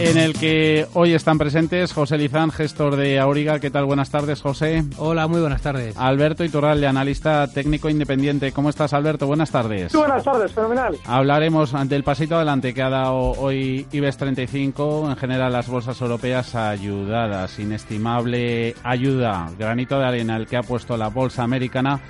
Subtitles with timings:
[0.00, 3.60] En el que hoy están presentes José Lizán, gestor de Auriga.
[3.60, 3.84] ¿Qué tal?
[3.84, 4.84] Buenas tardes, José.
[4.96, 5.96] Hola, muy buenas tardes.
[5.96, 8.52] Alberto Iturralde, analista técnico independiente.
[8.52, 9.26] ¿Cómo estás, Alberto?
[9.26, 9.92] Buenas tardes.
[9.92, 10.96] Buenas tardes, fenomenal.
[11.04, 16.54] Hablaremos del pasito adelante que ha dado hoy IBEX 35, en general las bolsas europeas
[16.54, 22.00] ayudadas, inestimable ayuda, granito de arena el que ha puesto la bolsa americana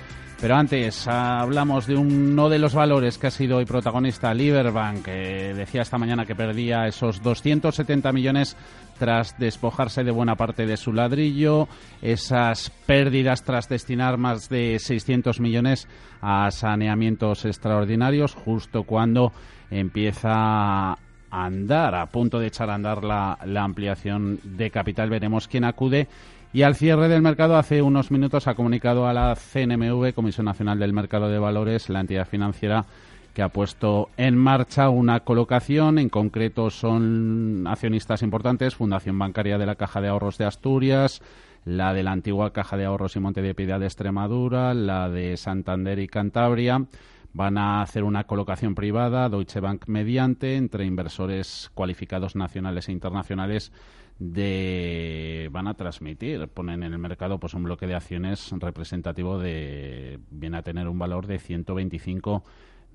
[0.41, 5.53] pero antes hablamos de uno de los valores que ha sido hoy protagonista, Liberbank, que
[5.53, 8.57] decía esta mañana que perdía esos 270 millones
[8.97, 11.67] tras despojarse de buena parte de su ladrillo,
[12.01, 15.87] esas pérdidas tras destinar más de 600 millones
[16.21, 19.33] a saneamientos extraordinarios, justo cuando
[19.69, 20.97] empieza a
[21.29, 25.11] andar, a punto de echar a andar la, la ampliación de capital.
[25.11, 26.07] Veremos quién acude
[26.53, 30.79] y al cierre del mercado, hace unos minutos ha comunicado a la CNMV, Comisión Nacional
[30.79, 32.85] del Mercado de Valores, la entidad financiera
[33.33, 35.97] que ha puesto en marcha una colocación.
[35.97, 41.21] En concreto son accionistas importantes, Fundación Bancaria de la Caja de Ahorros de Asturias,
[41.63, 45.37] la de la antigua Caja de Ahorros y Monte de Piedad de Extremadura, la de
[45.37, 46.85] Santander y Cantabria.
[47.33, 53.71] Van a hacer una colocación privada, Deutsche Bank mediante, entre inversores cualificados nacionales e internacionales
[54.19, 60.19] de van a transmitir, ponen en el mercado pues un bloque de acciones representativo de
[60.29, 62.43] viene a tener un valor de 125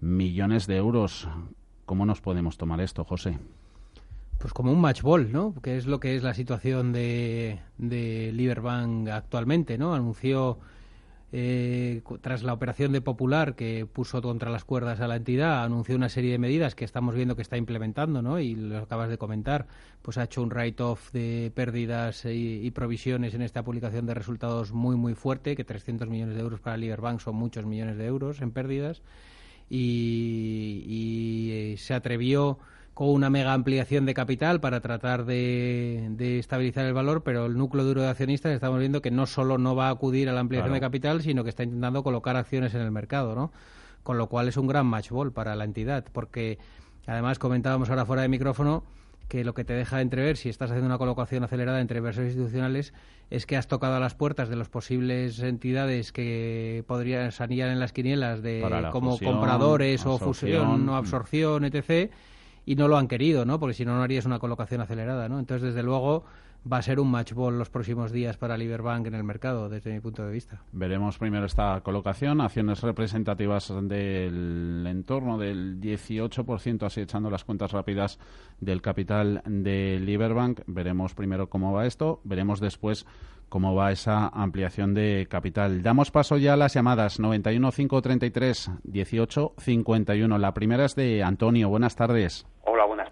[0.01, 1.29] millones de euros.
[1.85, 3.39] ¿Cómo nos podemos tomar esto, José?
[4.39, 5.55] Pues como un match ball, ¿no?
[5.63, 9.95] Que es lo que es la situación de, de Liberbank actualmente, ¿no?
[9.95, 10.59] Anunció
[11.33, 15.97] eh, tras la operación de Popular que puso contra las cuerdas a la entidad, anunció
[15.97, 18.39] una serie de medidas que estamos viendo que está implementando, ¿no?
[18.39, 19.67] Y lo acabas de comentar,
[20.03, 24.97] pues ha hecho un write-off de pérdidas y, provisiones en esta publicación de resultados muy,
[24.97, 28.53] muy fuerte, que 300 millones de euros para Liberbank son muchos millones de euros en
[28.53, 29.03] pérdidas,
[29.69, 32.59] y, y eh, se atrevió
[32.97, 37.59] con una mega ampliación de capital para tratar de, de, estabilizar el valor, pero el
[37.59, 40.41] núcleo duro de accionistas estamos viendo que no solo no va a acudir a la
[40.41, 40.75] ampliación claro.
[40.77, 43.53] de capital, sino que está intentando colocar acciones en el mercado, ¿no?
[44.03, 46.59] Con lo cual es un gran match ball para la entidad, porque
[47.07, 48.83] además comentábamos ahora fuera de micrófono
[49.29, 52.95] que lo que te deja entrever si estás haciendo una colocación acelerada entre inversores institucionales
[53.29, 57.79] es que has tocado a las puertas de las posibles entidades que podrían salir en
[57.79, 62.11] las quinielas de como fusión, compradores o fusión o absorción, etc
[62.67, 63.59] y no lo han querido, ¿no?
[63.59, 65.39] Porque si no, no harías una colocación acelerada, ¿no?
[65.39, 66.25] Entonces, desde luego,
[66.71, 69.93] va a ser un match ball los próximos días para Liberbank en el mercado, desde
[69.93, 70.63] mi punto de vista.
[70.73, 78.19] Veremos primero esta colocación, acciones representativas del entorno del 18%, así echando las cuentas rápidas
[78.61, 80.63] del capital de Liberbank.
[80.67, 83.07] Veremos primero cómo va esto, veremos después
[83.49, 85.83] cómo va esa ampliación de capital.
[85.83, 90.39] Damos paso ya a las llamadas 91 533 18 51.
[90.39, 91.69] La primera es de Antonio.
[91.69, 92.45] Buenas tardes.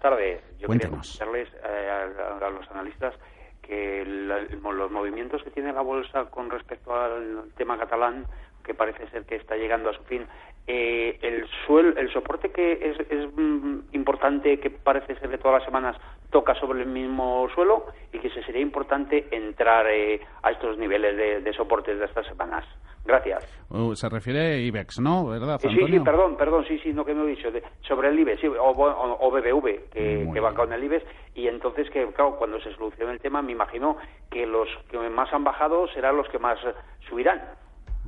[0.05, 0.39] Tardes.
[0.59, 1.17] Yo Cuéntenos.
[1.17, 3.15] quería preguntarles eh, a, a, los analistas
[3.63, 8.23] que la, los movimientos que tiene la bolsa con respecto al tema catalán,
[8.65, 10.27] que parece ser que está llegando a su fin,
[10.67, 15.59] eh, el suel, el soporte que es, es mm, importante, que parece ser que todas
[15.59, 15.95] las semanas
[16.31, 21.15] toca sobre el mismo suelo y que se sería importante entrar eh, a estos niveles
[21.15, 22.65] de, de soportes de estas semanas.
[23.05, 23.45] Gracias.
[23.69, 25.27] Uh, se refiere a IBEX, ¿no?
[25.27, 25.99] ¿Verdad, sí, Antonio?
[25.99, 27.51] sí, perdón, perdón, sí, sí, no que me he dicho.
[27.51, 31.05] De, sobre el IBEX, sí, o, o, o, BBV, que, que va con el IBEX,
[31.35, 33.97] y entonces que, claro, cuando se solucione el tema, me imagino
[34.31, 36.57] que los que más han bajado serán los que más
[37.07, 37.43] subirán.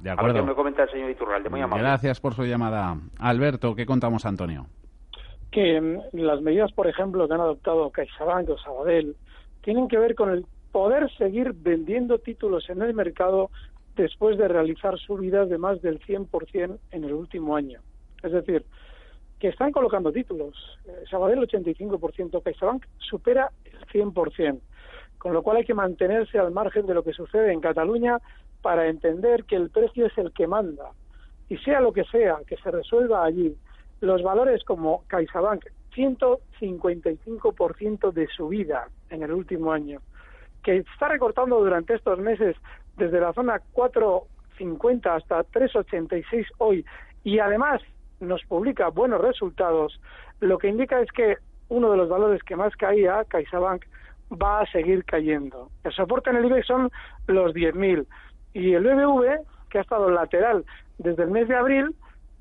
[0.02, 0.32] De acuerdo.
[0.32, 1.84] A ver qué me comenta el señor Iturralde, muy amable.
[1.84, 2.98] Gracias por su llamada.
[3.20, 4.68] Alberto, ¿qué contamos, Antonio?
[5.52, 9.16] Que mm, las medidas, por ejemplo, que han adoptado CaixaBank o Sabadell
[9.62, 13.50] tienen que ver con el poder seguir vendiendo títulos en el mercado
[13.96, 17.82] después de realizar subidas de más del 100% en el último año.
[18.24, 18.64] Es decir,
[19.40, 20.56] que están colocando títulos.
[20.86, 24.60] Eh, Sabadell 85%, CaixaBank supera el 100%,
[25.18, 28.20] con lo cual hay que mantenerse al margen de lo que sucede en Cataluña
[28.68, 30.92] para entender que el precio es el que manda.
[31.48, 33.56] Y sea lo que sea, que se resuelva allí,
[34.02, 35.64] los valores como CaixaBank,
[35.96, 40.02] 155% de subida en el último año,
[40.64, 42.58] que está recortando durante estos meses
[42.98, 46.86] desde la zona 4.50 hasta 3.86 hoy
[47.24, 47.82] y además
[48.20, 49.98] nos publica buenos resultados,
[50.42, 51.38] lo que indica es que
[51.70, 53.86] uno de los valores que más caía, CaixaBank,
[54.30, 55.72] va a seguir cayendo.
[55.86, 56.92] El soporte en el IBEX son
[57.28, 58.06] los 10.000
[58.54, 59.40] y el BBV,
[59.70, 60.66] que ha estado lateral
[60.98, 61.96] desde el mes de abril,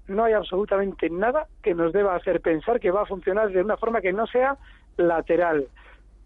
[0.08, 3.76] no hay absolutamente nada que nos deba hacer pensar que va a funcionar de una
[3.76, 4.56] forma que no sea
[4.96, 5.66] lateral.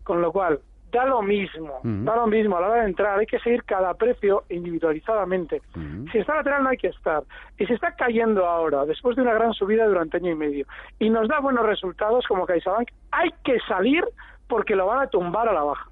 [0.04, 0.60] Con lo cual,
[0.90, 3.94] da lo mismo, da lo mismo a la hora de entrar, hay que seguir cada
[3.94, 5.62] precio individualizadamente.
[6.10, 7.22] Si está lateral no hay que estar.
[7.58, 10.66] Y si está cayendo ahora, después de una gran subida durante año y medio,
[10.98, 14.04] y nos da buenos resultados como CaixaBank, hay que salir
[14.48, 15.90] porque lo van a tumbar a la baja.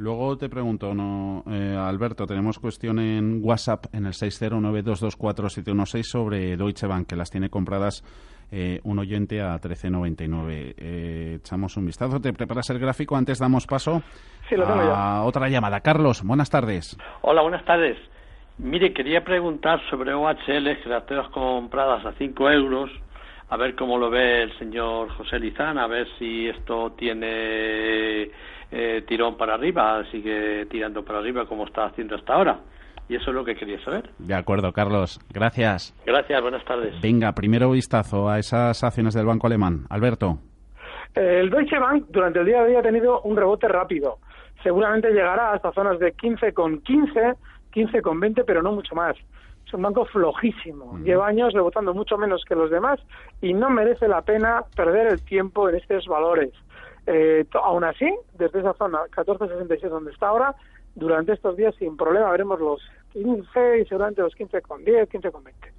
[0.00, 6.86] Luego te pregunto, no, eh, Alberto, tenemos cuestión en WhatsApp en el 609224716 sobre Deutsche
[6.86, 8.02] Bank, que las tiene compradas
[8.50, 10.74] eh, un oyente a 13.99.
[10.78, 12.18] Eh, echamos un vistazo.
[12.18, 13.14] ¿Te preparas el gráfico?
[13.14, 14.02] Antes damos paso
[14.64, 15.80] a otra llamada.
[15.80, 16.96] Carlos, buenas tardes.
[17.20, 17.98] Hola, buenas tardes.
[18.56, 22.90] Mire, quería preguntar sobre OHL, que las tengo compradas a 5 euros.
[23.50, 28.30] A ver cómo lo ve el señor José Lizán, a ver si esto tiene
[28.70, 32.60] eh, tirón para arriba, sigue tirando para arriba como está haciendo hasta ahora.
[33.08, 34.08] Y eso es lo que quería saber.
[34.18, 35.18] De acuerdo, Carlos.
[35.34, 35.92] Gracias.
[36.06, 36.94] Gracias, buenas tardes.
[37.02, 39.84] Venga, primero vistazo a esas acciones del Banco Alemán.
[39.90, 40.38] Alberto.
[41.16, 44.18] El Deutsche Bank durante el día de hoy ha tenido un rebote rápido.
[44.62, 47.34] Seguramente llegará hasta zonas de 15 con 15,
[47.72, 49.16] 15 con 20, pero no mucho más.
[49.70, 50.98] Es un banco flojísimo.
[50.98, 52.98] Lleva años rebotando mucho menos que los demás
[53.40, 56.50] y no merece la pena perder el tiempo en estos valores.
[57.06, 60.56] Eh, aún así, desde esa zona 14.66 donde está ahora,
[60.96, 62.80] durante estos días sin problema veremos los
[63.12, 65.72] 15 y seguramente los 15 con 10, 15 con 20.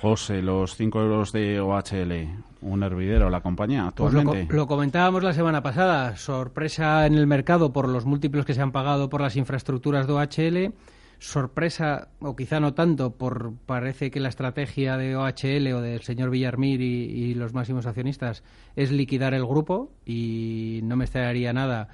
[0.00, 2.28] José, los 5 euros de OHL,
[2.62, 4.52] un hervidero, la compañía pues actualmente.
[4.52, 8.72] lo, comentábamos la semana pasada, sorpresa en el mercado por los múltiplos que se han
[8.72, 10.74] pagado por las infraestructuras de OHL,
[11.18, 16.30] sorpresa, o quizá no tanto, por parece que la estrategia de OHL o del señor
[16.30, 18.42] Villarmir y, los máximos accionistas
[18.76, 21.88] es liquidar el grupo y no me extrañaría nada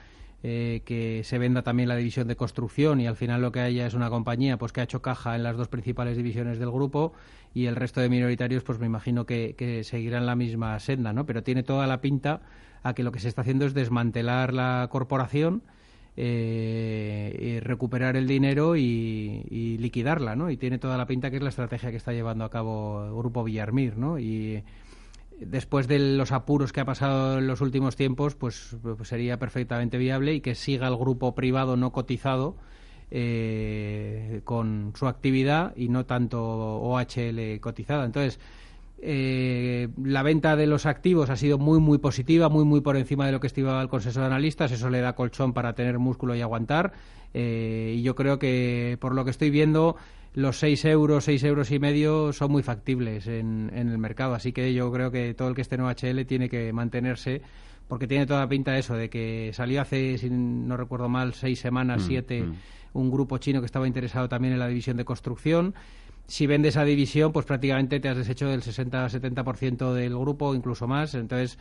[0.44, 3.86] eh, que se venda también la división de construcción y al final lo que haya
[3.86, 7.12] es una compañía pues que ha hecho caja en las dos principales divisiones del grupo
[7.54, 11.26] y el resto de minoritarios pues me imagino que, que seguirán la misma senda, ¿no?
[11.26, 12.40] Pero tiene toda la pinta
[12.82, 15.62] a que lo que se está haciendo es desmantelar la corporación
[16.16, 20.50] eh, recuperar el dinero y, liquidarla, ¿no?
[20.50, 23.14] Y tiene toda la pinta que es la estrategia que está llevando a cabo el
[23.14, 24.18] Grupo Villarmir, ¿no?
[24.18, 24.62] Y
[25.40, 29.98] después de los apuros que ha pasado en los últimos tiempos, pues, pues sería perfectamente
[29.98, 32.56] viable y que siga el grupo privado no cotizado
[33.10, 38.04] eh, con su actividad y no tanto OHL cotizada.
[38.04, 38.38] Entonces,
[39.04, 43.26] eh, la venta de los activos ha sido muy, muy positiva, muy, muy por encima
[43.26, 44.70] de lo que estimaba el consenso de analistas.
[44.70, 46.92] Eso le da colchón para tener músculo y aguantar.
[47.34, 49.96] Eh, y yo creo que, por lo que estoy viendo,
[50.34, 54.34] los 6 euros, 6 euros y medio son muy factibles en, el mercado.
[54.34, 57.42] Así que yo creo que todo el que esté en OHL tiene que mantenerse
[57.88, 61.34] porque tiene toda la pinta de eso, de que salió hace, si no recuerdo mal,
[61.34, 62.54] seis semanas, mm, siete, mm.
[62.94, 65.74] un grupo chino que estaba interesado también en la división de construcción
[66.26, 71.14] si vendes esa división, pues prácticamente te has deshecho del 60-70% del grupo, incluso más.
[71.14, 71.58] Entonces,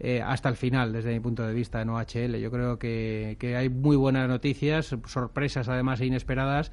[0.00, 2.38] eh, hasta el final, desde mi punto de vista, en OHL.
[2.40, 6.72] Yo creo que, hay muy buenas noticias, sorpresas además e inesperadas.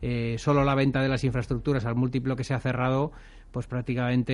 [0.00, 3.10] Eh, solo la venta de las infraestructuras al múltiplo que se ha cerrado,
[3.50, 4.32] pues prácticamente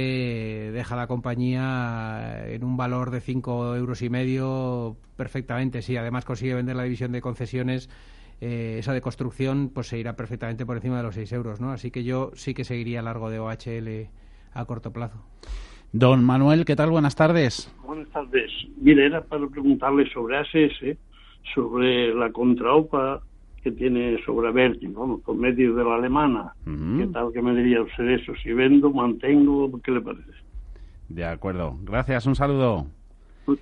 [0.72, 5.80] deja la compañía en un valor de 5 euros y medio perfectamente.
[5.82, 7.88] Si además consigue vender la división de concesiones
[8.40, 11.70] eh, esa de construcción pues se irá perfectamente por encima de los 6 euros, ¿no?
[11.70, 14.08] Así que yo sí que seguiría largo de OHL
[14.52, 15.24] a corto plazo.
[15.92, 16.90] Don Manuel, ¿qué tal?
[16.90, 17.72] Buenas tardes.
[17.86, 18.50] Buenas tardes.
[18.80, 20.98] Mire, era para preguntarle sobre ASS,
[21.54, 23.22] sobre la contraopa
[23.62, 25.18] que tiene sobre Verti, ¿no?
[25.24, 26.52] por medio de la alemana.
[26.64, 28.34] ¿Qué tal que me diría usted eso?
[28.42, 30.32] Si vendo, mantengo, ¿qué le parece?
[31.08, 31.78] De acuerdo.
[31.82, 32.86] Gracias, un saludo.
[33.46, 33.58] Pues,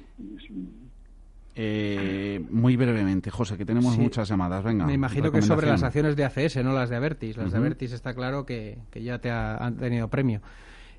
[1.55, 4.65] eh, muy brevemente, José, que tenemos muchas llamadas.
[4.65, 4.87] Venga.
[4.87, 7.37] Me imagino que sobre las acciones de ACS, no las de Avertis.
[7.37, 10.41] Las de Avertis está claro que, ya te han tenido premio.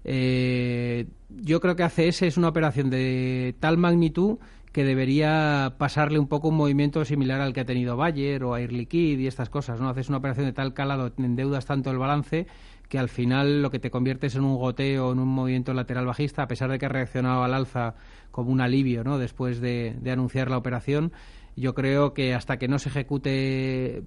[0.03, 4.37] Eh, yo creo que ACS es una operación de tal magnitud
[4.73, 8.73] que debería pasarle un poco un movimiento similar al que ha tenido Bayer o Air
[8.73, 9.79] Liquide y estas cosas.
[9.79, 9.89] ¿no?
[9.89, 12.47] Haces una operación de tal calado, en deudas tanto el balance
[12.93, 16.43] que al final lo que te conviertes en un goteo, en un movimiento lateral bajista,
[16.43, 17.95] a pesar de que ha reaccionado al alza
[18.29, 19.17] como un alivio ¿no?
[19.17, 21.11] después de, de anunciar la operación
[21.55, 24.03] yo creo que hasta que no se ejecute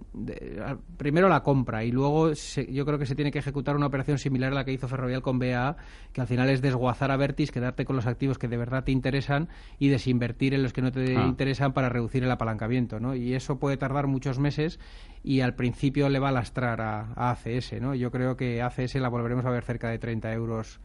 [0.96, 4.52] primero la compra y luego yo creo que se tiene que ejecutar una operación similar
[4.52, 5.76] a la que hizo Ferrovial con BAA,
[6.12, 8.92] que al final es desguazar a Vertis, quedarte con los activos que de verdad te
[8.92, 9.48] interesan
[9.78, 11.24] y desinvertir en los que no te ah.
[11.24, 13.14] interesan para reducir el apalancamiento, ¿no?
[13.14, 14.80] Y eso puede tardar muchos meses
[15.22, 17.94] y al principio le va a lastrar a, ACS, ¿no?
[17.94, 20.80] Yo creo que ACS la volveremos a ver cerca de 30 euros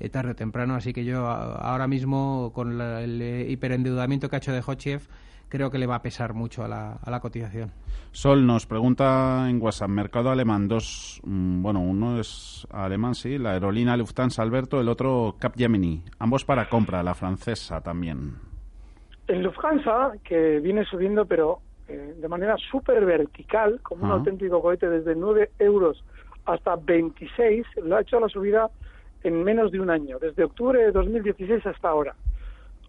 [0.00, 4.52] eh, tarde o temprano, así que yo ahora mismo con el hiperendeudamiento que ha hecho
[4.52, 5.02] de Hochiev
[5.48, 7.72] creo que le va a pesar mucho a la, a la cotización.
[8.12, 13.52] Sol nos pregunta en WhatsApp, mercado alemán, dos, mm, bueno, uno es alemán, sí, la
[13.52, 18.36] aerolínea Lufthansa Alberto, el otro Capgemini, ambos para compra, la francesa también.
[19.26, 24.88] El Lufthansa, que viene subiendo, pero eh, de manera súper vertical, como un auténtico cohete
[24.88, 26.02] desde 9 euros
[26.46, 28.70] hasta 26, lo ha hecho la subida
[29.22, 32.14] en menos de un año, desde octubre de 2016 hasta ahora.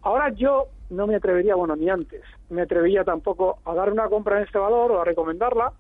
[0.02, 4.38] Ahora yo no me atrevería, bueno, ni antes, me atrevería tampoco a dar una compra
[4.38, 5.74] en este valor o a recomendarla,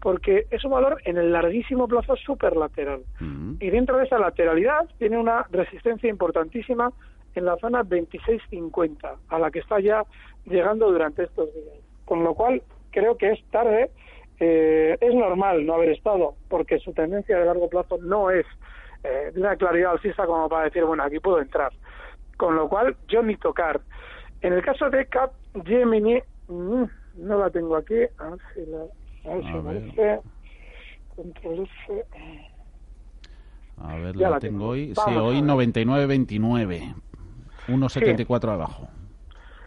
[0.00, 3.02] porque es un valor en el larguísimo plazo súper lateral.
[3.60, 6.92] Y dentro de esa lateralidad tiene una resistencia importantísima
[7.34, 10.04] en la zona 26.50, a la que está ya
[10.44, 11.78] llegando durante estos días.
[12.04, 13.90] Con lo cual, creo que es tarde,
[14.40, 18.44] eh, es normal no haber estado, porque su tendencia de largo plazo no es
[19.04, 21.72] eh, de una claridad alcista como para decir, bueno, aquí puedo entrar
[22.36, 23.80] con lo cual yo ni tocar.
[24.44, 25.32] En el caso de Cap
[25.64, 26.84] Gemini, mm,
[27.16, 28.82] no la tengo aquí, a ver si la,
[29.24, 29.50] a ver si
[33.78, 34.92] A ver, la, tengo, hoy.
[34.94, 36.94] sí, hoy 99.29.
[37.68, 38.86] 1.74 abajo.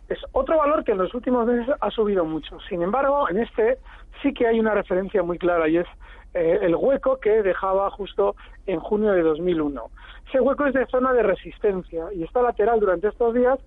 [0.09, 2.59] Es otro valor que en los últimos meses ha subido mucho.
[2.69, 3.79] Sin embargo, en este
[4.21, 5.87] sí que hay una referencia muy clara y es
[6.35, 8.35] eh, el hueco que dejaba justo
[8.67, 9.89] en junio de 2001.
[10.29, 13.57] Ese hueco es de zona de resistencia y está lateral durante estos días.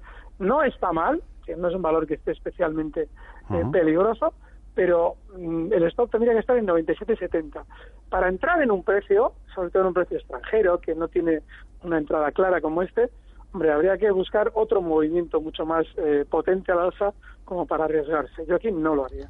[0.40, 3.02] No está mal, que no es un valor que esté especialmente
[3.50, 4.34] eh, peligroso,
[4.74, 7.62] pero mm, el stock tendría que estar en 97.70.
[8.08, 11.42] Para entrar en un precio, sobre todo en un precio extranjero, que no tiene
[11.82, 13.10] una entrada clara como este,
[13.52, 17.12] hombre, habría que buscar otro movimiento mucho más eh, potente al alza
[17.44, 18.46] como para arriesgarse.
[18.46, 19.28] Yo aquí no lo haría.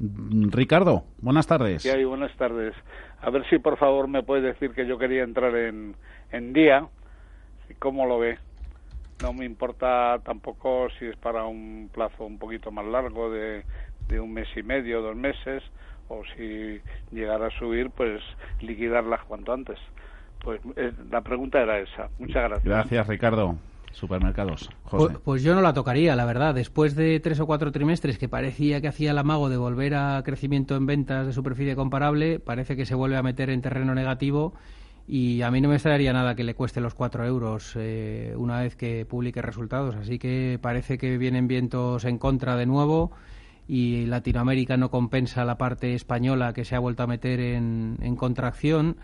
[0.00, 1.82] Ricardo, buenas tardes.
[1.82, 2.74] Sí, buenas tardes.
[3.20, 5.94] A ver si por favor me puede decir que yo quería entrar en,
[6.32, 6.88] en día.
[7.78, 8.38] ¿Cómo lo ve?
[9.22, 13.64] No me importa tampoco si es para un plazo un poquito más largo de,
[14.08, 15.62] de un mes y medio, dos meses,
[16.08, 16.80] o si
[17.12, 18.20] llegara a subir, pues
[18.60, 19.78] liquidarla cuanto antes.
[20.42, 22.08] Pues eh, la pregunta era esa.
[22.18, 22.64] Muchas gracias.
[22.64, 23.56] Gracias, Ricardo
[23.92, 24.70] supermercados.
[24.90, 26.54] Pues, pues, yo no la tocaría, la verdad.
[26.54, 30.22] Después de tres o cuatro trimestres que parecía que hacía el amago de volver a
[30.24, 34.54] crecimiento en ventas de superficie comparable, parece que se vuelve a meter en terreno negativo
[35.14, 38.62] y a mí no me extrañaría nada que le cueste los cuatro euros eh, una
[38.62, 39.94] vez que publique resultados.
[39.94, 43.12] Así que parece que vienen vientos en contra de nuevo
[43.68, 48.16] y Latinoamérica no compensa la parte española que se ha vuelto a meter en, en
[48.16, 48.96] contracción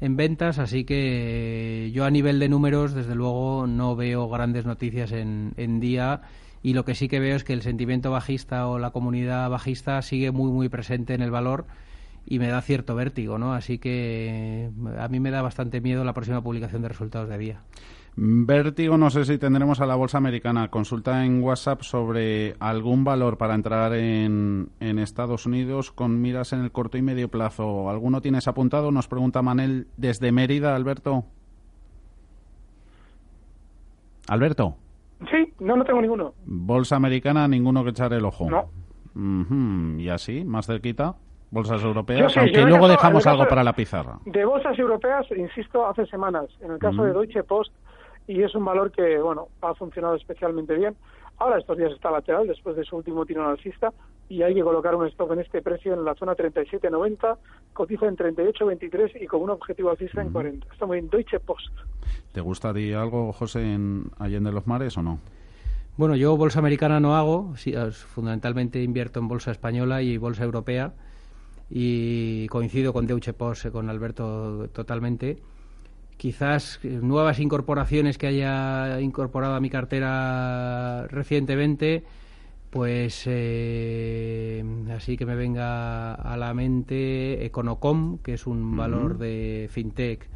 [0.00, 5.10] en ventas, así que yo a nivel de números, desde luego, no veo grandes noticias
[5.10, 6.20] en, en día.
[6.62, 10.00] Y lo que sí que veo es que el sentimiento bajista o la comunidad bajista
[10.02, 11.66] sigue muy, muy presente en el valor
[12.26, 13.52] y me da cierto vértigo, ¿no?
[13.52, 17.62] Así que a mí me da bastante miedo la próxima publicación de resultados de día.
[18.18, 20.68] Vértigo, no sé si tendremos a la bolsa americana.
[20.68, 26.60] Consulta en WhatsApp sobre algún valor para entrar en, en Estados Unidos con miras en
[26.60, 27.90] el corto y medio plazo.
[27.90, 28.90] ¿Alguno tienes apuntado?
[28.90, 31.26] Nos pregunta Manel desde Mérida, Alberto.
[34.28, 34.76] Alberto.
[35.30, 36.34] Sí, no, no tengo ninguno.
[36.46, 38.48] Bolsa americana, ninguno que echar el ojo.
[38.50, 39.98] No.
[39.98, 41.16] ¿Y así, más cerquita?
[41.50, 44.18] Bolsas europeas, aunque luego dejamos algo para la pizarra.
[44.24, 46.46] De bolsas europeas, insisto, hace semanas.
[46.60, 47.72] En el caso de Deutsche Post,
[48.26, 50.96] y es un valor que, bueno, ha funcionado especialmente bien.
[51.38, 53.92] Ahora estos días está lateral después de su último tirón alcista
[54.28, 57.36] y hay que colocar un stop en este precio en la zona 37.90,
[57.72, 60.66] cotiza en 38.23 y con un objetivo alcista en 40.
[60.72, 61.72] Está muy bien, Deutsche Post.
[62.32, 65.20] ¿Te gusta a ti algo, José, en Allende los Mares o no?
[65.96, 67.54] Bueno, yo bolsa americana no hago,
[67.92, 70.92] fundamentalmente invierto en bolsa española y bolsa europea
[71.68, 75.38] y coincido con Deutsche Post, con Alberto totalmente.
[76.16, 82.04] Quizás nuevas incorporaciones que haya incorporado a mi cartera recientemente,
[82.70, 89.68] pues eh, así que me venga a la mente Econocom, que es un valor de
[89.70, 90.28] fintech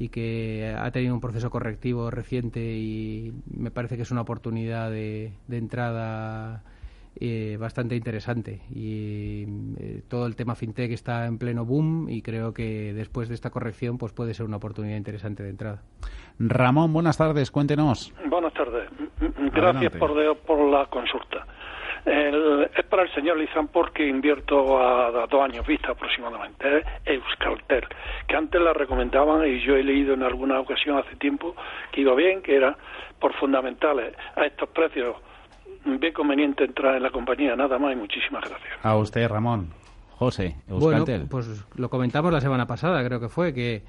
[0.00, 4.90] y que ha tenido un proceso correctivo reciente y me parece que es una oportunidad
[4.90, 6.64] de, entrada
[7.16, 8.60] eh, bastante interesante.
[8.74, 9.44] Y
[9.78, 13.50] eh, todo el tema fintech está en pleno boom y creo que después de esta
[13.50, 15.82] corrección pues puede ser una oportunidad interesante de entrada.
[16.38, 18.14] Ramón, buenas tardes, cuéntenos.
[18.26, 18.88] Buenas tardes.
[19.52, 21.46] Gracias por, por la consulta.
[22.06, 26.78] es para el señor Lizán porque invierto a, dos años vista aproximadamente.
[26.78, 27.86] Es Euskaltel,
[28.28, 31.54] que antes la recomendaban y yo he leído en alguna ocasión hace tiempo
[31.92, 32.76] que iba bien, que era
[33.18, 35.16] por fundamentales a estos precios
[35.84, 38.84] ve conveniente entrar en la compañía, nada más y muchísimas gracias.
[38.84, 39.68] A usted, Ramón.
[40.20, 41.20] José, Euskaltel.
[41.20, 43.82] Bueno, pues lo comentamos la semana pasada, creo que fue, que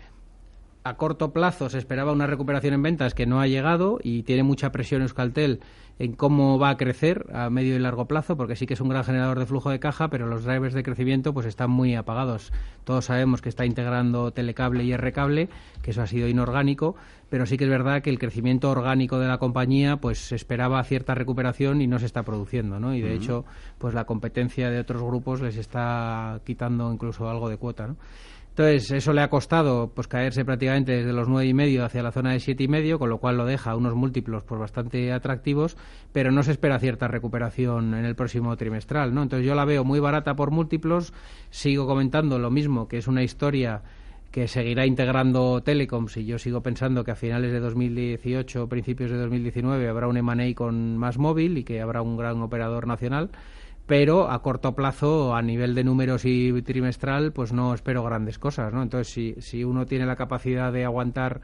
[0.83, 4.43] a corto plazo se esperaba una recuperación en ventas que no ha llegado y tiene
[4.43, 5.59] mucha presión Euskaltel
[5.99, 8.89] en cómo va a crecer a medio y largo plazo, porque sí que es un
[8.89, 12.51] gran generador de flujo de caja, pero los drivers de crecimiento pues están muy apagados.
[12.85, 15.49] Todos sabemos que está integrando telecable y R-cable,
[15.83, 16.95] que eso ha sido inorgánico,
[17.29, 20.83] pero sí que es verdad que el crecimiento orgánico de la compañía pues se esperaba
[20.83, 22.95] cierta recuperación y no se está produciendo, ¿no?
[22.95, 23.45] Y de hecho,
[23.77, 27.97] pues la competencia de otros grupos les está quitando incluso algo de cuota, ¿no?
[28.51, 32.11] Entonces, eso le ha costado pues caerse prácticamente desde los nueve y medio hacia la
[32.11, 35.77] zona de siete y medio, con lo cual lo deja unos múltiplos pues bastante atractivos,
[36.11, 39.23] pero no se espera cierta recuperación en el próximo trimestral, ¿no?
[39.23, 41.13] Entonces, yo la veo muy barata por múltiplos,
[41.49, 43.83] sigo comentando lo mismo, que es una historia
[44.31, 49.11] que seguirá integrando telecoms y yo sigo pensando que a finales de 2018 o principios
[49.11, 53.29] de 2019 habrá un M&A con más móvil y que habrá un gran operador nacional
[53.91, 58.71] pero a corto plazo, a nivel de números y trimestral, pues no espero grandes cosas,
[58.71, 58.81] ¿no?
[58.83, 61.41] Entonces, si, si uno tiene la capacidad de aguantar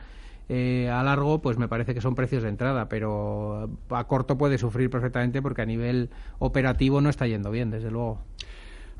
[0.48, 4.58] eh, a largo, pues me parece que son precios de entrada, pero a corto puede
[4.58, 8.22] sufrir perfectamente porque a nivel operativo no está yendo bien, desde luego.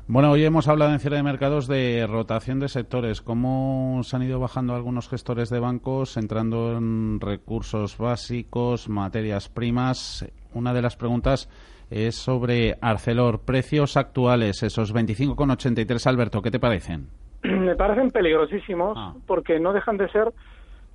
[0.08, 4.24] Bueno, hoy hemos hablado en cierre de mercados de rotación de sectores, cómo se han
[4.24, 10.26] ido bajando algunos gestores de bancos, entrando en recursos básicos, materias primas.
[10.52, 11.48] Una de las preguntas
[11.90, 13.40] es sobre Arcelor.
[13.40, 16.06] Precios actuales, esos 25,83.
[16.06, 17.08] Alberto, ¿qué te parecen?
[17.42, 19.14] Me parecen peligrosísimos ah.
[19.26, 20.32] porque no dejan de ser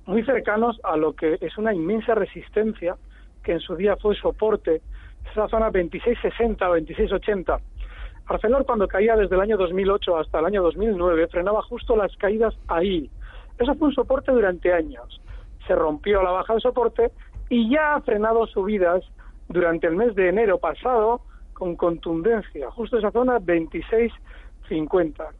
[0.06, 2.96] muy cercanos a lo que es una inmensa resistencia
[3.42, 4.82] que en su día fue soporte,
[5.30, 7.60] esa zona 26,60 o 26,80.
[8.26, 12.54] Arcelor cuando caía desde el año 2008 hasta el año 2009 frenaba justo las caídas
[12.68, 13.10] ahí.
[13.58, 15.20] Eso fue un soporte durante años.
[15.66, 17.10] Se rompió la baja de soporte
[17.50, 19.02] y ya ha frenado subidas
[19.54, 21.22] durante el mes de enero pasado
[21.54, 24.10] con contundencia, justo esa zona 26.50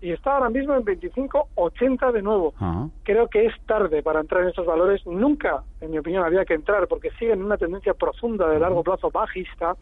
[0.00, 2.54] y está ahora mismo en 25.80 de nuevo.
[2.60, 2.86] Ah.
[3.02, 5.04] Creo que es tarde para entrar en estos valores.
[5.04, 9.10] Nunca, en mi opinión, había que entrar porque siguen una tendencia profunda de largo plazo
[9.10, 9.74] bajista,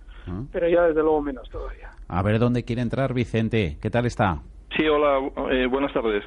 [0.51, 1.91] pero ya desde luego menos todavía.
[2.09, 3.77] A ver dónde quiere entrar Vicente.
[3.83, 4.41] ¿Qué tal está?
[4.75, 5.19] Sí, hola,
[5.51, 6.25] eh, buenas tardes.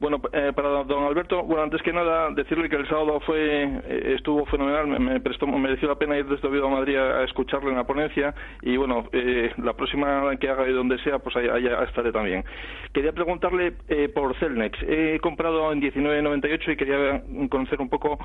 [0.00, 4.14] Bueno, eh, para don Alberto, bueno, antes que nada, decirle que el sábado fue eh,
[4.16, 7.70] estuvo fenomenal, me, prestó, me mereció la pena ir desde Oviedo a Madrid a, escucharle
[7.70, 11.84] en la ponencia y bueno, eh, la próxima que haga y donde sea, pues allá,
[11.84, 12.44] estaré también.
[12.92, 13.72] Quería preguntarle
[14.14, 14.78] por Celnex.
[14.82, 18.18] He comprado en 19.98 y quería conocer un poco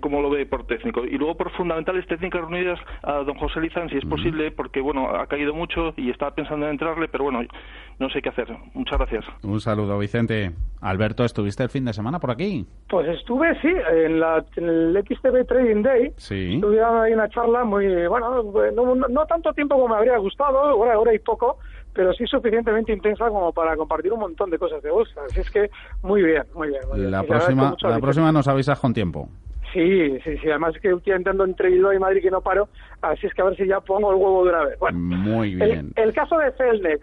[0.00, 1.04] cómo lo ve por técnico.
[1.04, 5.10] Y luego por fundamentales técnicas reunidas a don José Lizán, si es posible, porque bueno,
[5.10, 7.42] ha caído mucho y estaba pensando en entrarle, pero bueno,
[7.98, 8.48] no sé qué hacer.
[8.74, 9.24] Muchas gracias.
[9.42, 10.52] Un saludo, Vicente.
[10.84, 12.66] Alberto, ¿estuviste el fin de semana por aquí?
[12.90, 16.12] Pues estuve, sí, en, la, el XTB Trading Day.
[16.18, 16.58] Sí.
[16.60, 18.42] Tuvieron ahí una charla muy, bueno,
[19.08, 21.56] no, tanto tiempo como me habría gustado, hora, hora y poco,
[21.94, 25.22] pero sí suficientemente intensa como para compartir un montón de cosas de bolsa.
[25.24, 25.70] Así es que
[26.02, 27.10] muy bien, muy bien.
[27.10, 29.30] La, próxima, la próxima nos avisas con tiempo.
[29.72, 30.50] Sí, sí, sí.
[30.50, 32.68] Además es que últimamente ando entre Bilbao y Madrid que no paro,
[33.00, 34.78] así es que a ver si ya pongo el huevo de una vez.
[34.78, 35.92] Bueno, muy bien.
[35.96, 37.00] El, el caso de Celnex.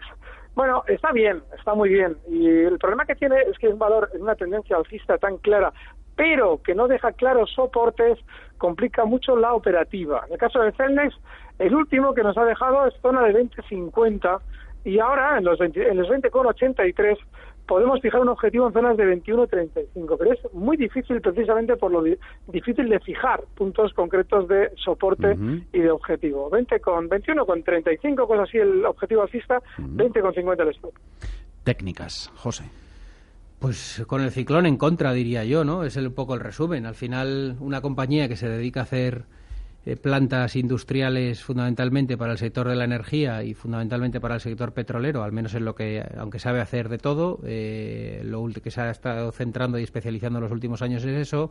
[0.54, 2.16] Bueno, está bien, está muy bien.
[2.28, 5.38] Y el problema que tiene es que es un valor en una tendencia alcista tan
[5.38, 5.72] clara,
[6.14, 8.18] pero que no deja claros soportes,
[8.58, 10.22] complica mucho la operativa.
[10.26, 11.14] En el caso de Celnex,
[11.58, 14.40] el último que nos ha dejado es zona de 20.50
[14.84, 17.16] y ahora en los 20, en los 20,83
[17.66, 22.02] podemos fijar un objetivo en zonas de 21-35, pero es muy difícil precisamente por lo
[22.48, 25.36] difícil de fijar puntos concretos de soporte
[25.72, 26.50] y de objetivo.
[26.50, 30.94] 20 con 21 con 35, cosas así el objetivo alcista, 20 con 50 el stop.
[31.64, 32.64] Técnicas, José.
[33.58, 35.84] Pues con el ciclón en contra, diría yo, ¿no?
[35.84, 36.84] Es un poco el resumen.
[36.84, 39.24] Al final, una compañía que se dedica a hacer
[39.84, 44.72] eh, plantas industriales fundamentalmente para el sector de la energía y fundamentalmente para el sector
[44.72, 48.80] petrolero, al menos en lo que, aunque sabe hacer de todo, eh, lo que se
[48.80, 51.50] ha estado centrando y especializando en los últimos años es eso.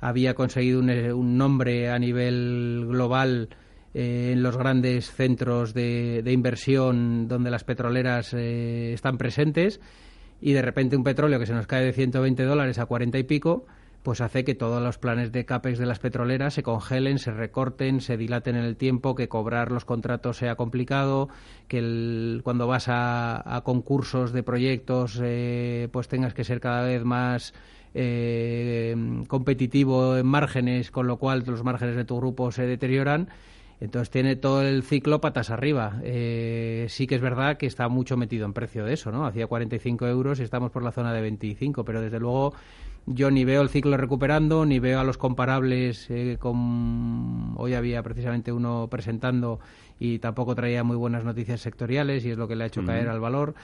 [0.00, 3.50] Había conseguido un, eh, nombre a nivel global
[3.94, 9.80] en los grandes centros de, inversión donde las petroleras están presentes
[10.40, 13.22] y de repente un petróleo que se nos cae de 120 dólares a 40 y
[13.22, 13.66] pico
[14.02, 18.00] pues hace que todos los planes de CAPEX de las petroleras se congelen, se recorten,
[18.00, 21.28] se dilaten en el tiempo, que cobrar los contratos sea complicado,
[21.66, 27.54] que cuando vas a, concursos de proyectos eh, pues tengas que ser cada vez más
[27.94, 28.94] eh,
[29.26, 33.28] competitivo en márgenes, con lo cual los márgenes de tu grupo se deterioran.
[33.80, 36.00] Entonces tiene todo el ciclo patas arriba.
[36.02, 39.24] Eh, sí que es verdad que está mucho metido en precio de eso, ¿no?
[39.24, 42.54] Hacía 45 euros y estamos por la zona de 25, pero desde luego
[43.06, 47.54] yo ni veo el ciclo recuperando, ni veo a los comparables eh, con...
[47.56, 49.60] Hoy había precisamente uno presentando
[49.98, 53.08] y tampoco traía muy buenas noticias sectoriales y es lo que le ha hecho caer
[53.08, 53.54] al valor.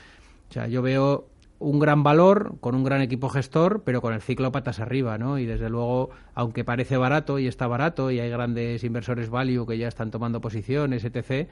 [0.49, 1.27] O sea, yo veo
[1.65, 5.39] un gran valor, con un gran equipo gestor, pero con el ciclo patas arriba, ¿no?
[5.39, 9.79] Y desde luego, aunque parece barato y está barato y hay grandes inversores value que
[9.79, 11.49] ya están tomando posiciones, etc.,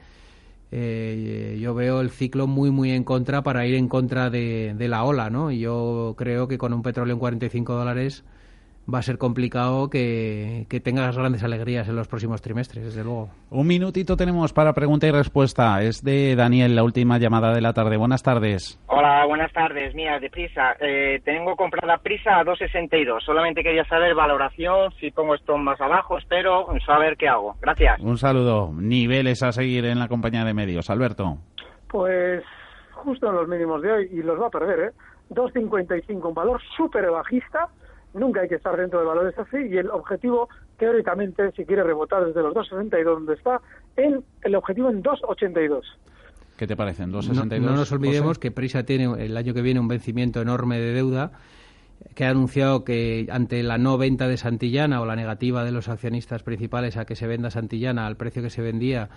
[0.75, 4.87] eh, yo veo el ciclo muy, muy en contra para ir en contra de, de
[4.87, 5.51] la ola, ¿no?
[5.51, 8.23] Y yo creo que con un petróleo en 45 dólares
[8.91, 13.29] va a ser complicado que, tengas grandes alegrías en los próximos trimestres, desde luego.
[13.49, 15.81] Un minutito tenemos para pregunta y respuesta.
[15.81, 17.97] Es de Daniel, la última llamada de la tarde.
[17.97, 18.79] Buenas tardes.
[18.87, 19.95] Hola, buenas tardes.
[19.95, 20.75] Mira, de prisa.
[20.79, 23.21] Eh, tengo comprada prisa a 2.62.
[23.21, 27.55] Solamente quería saber valoración, si pongo esto más abajo, espero, saber qué hago.
[27.61, 27.99] Gracias.
[27.99, 28.71] Un saludo.
[28.73, 30.89] Niveles a seguir en la compañía de medios.
[30.89, 31.37] Alberto.
[31.87, 32.43] Pues
[32.91, 34.91] justo en los mínimos de hoy, y los va a perder, ¿eh?
[35.29, 37.69] 2.55, un valor súper bajista
[38.13, 42.25] nunca hay que estar dentro de valores así y el objetivo teóricamente si quiere rebotar
[42.25, 43.61] desde los 2.62 donde está
[43.95, 45.81] en el objetivo en 2.82
[46.57, 47.11] ¿Qué te parecen?
[47.11, 50.93] 2.62 no, nos olvidemos que Prisa tiene el año que viene un vencimiento enorme de
[50.93, 51.31] deuda
[52.15, 55.89] que ha anunciado que ante la no venta de Santillana o la negativa de los
[55.89, 59.09] accionistas principales a que se venda Santillana al precio que se vendía,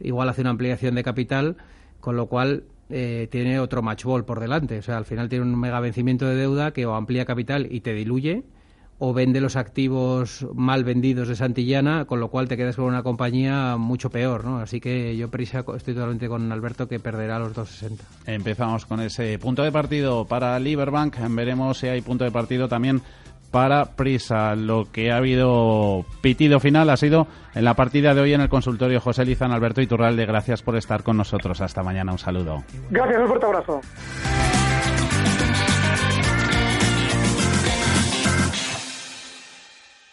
[0.00, 1.56] igual hace una ampliación de capital,
[2.04, 4.78] con lo cual eh, tiene otro match ball por delante.
[4.78, 7.80] O sea, al final tiene un mega vencimiento de deuda que o amplía capital y
[7.80, 8.42] te diluye,
[8.98, 13.02] o vende los activos mal vendidos de Santillana, con lo cual te quedas con una
[13.02, 14.58] compañía mucho peor, ¿no?
[14.58, 18.00] Así que yo prisa estoy totalmente con Alberto que perderá los 2.60.
[18.26, 21.16] Empezamos con ese punto de partido para Liberbank.
[21.30, 23.00] Veremos si hay punto de partido también
[23.54, 24.56] para Prisa.
[24.56, 28.48] Lo que ha habido pitido final ha sido en la partida de hoy en el
[28.48, 30.26] consultorio José Lizán, Alberto Iturralde.
[30.26, 31.60] Gracias por estar con nosotros.
[31.60, 32.10] Hasta mañana.
[32.10, 32.64] Un saludo.
[32.90, 33.80] Gracias, un fuerte abrazo.